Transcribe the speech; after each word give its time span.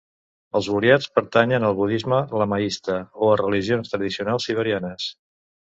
Els 0.59 0.69
buriats 0.75 1.09
pertanyen 1.17 1.65
al 1.67 1.75
budisme 1.81 2.23
lamaista 2.43 2.97
o 3.27 3.31
a 3.35 3.39
religions 3.45 3.95
tradicionals 3.97 4.51
siberianes. 4.51 5.09